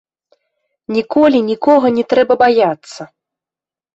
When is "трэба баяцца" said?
2.13-3.01